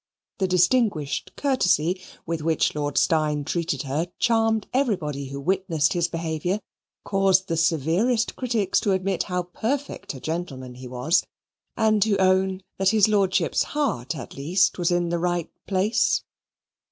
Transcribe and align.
The 0.39 0.47
distinguished 0.47 1.31
courtesy 1.35 2.01
with 2.25 2.41
which 2.41 2.73
Lord 2.73 2.97
Steyne 2.97 3.43
treated 3.45 3.83
her 3.83 4.07
charmed 4.17 4.65
everybody 4.73 5.27
who 5.27 5.39
witnessed 5.39 5.93
his 5.93 6.07
behaviour, 6.07 6.59
caused 7.05 7.45
the 7.47 7.55
severest 7.55 8.35
critics 8.35 8.79
to 8.79 8.93
admit 8.93 9.21
how 9.29 9.43
perfect 9.43 10.15
a 10.15 10.19
gentleman 10.19 10.73
he 10.73 10.87
was, 10.87 11.23
and 11.77 12.01
to 12.01 12.17
own 12.17 12.63
that 12.79 12.89
his 12.89 13.07
Lordship's 13.07 13.61
heart 13.77 14.15
at 14.15 14.33
least 14.33 14.79
was 14.79 14.89
in 14.89 15.09
the 15.09 15.19
right 15.19 15.51
place. 15.67 16.23